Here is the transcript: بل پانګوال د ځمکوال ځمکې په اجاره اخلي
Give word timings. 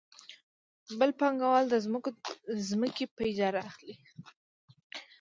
بل 0.99 1.11
پانګوال 1.19 1.65
د 1.69 1.75
ځمکوال 1.85 2.15
ځمکې 2.69 3.05
په 3.15 3.21
اجاره 3.31 3.59
اخلي 3.69 3.95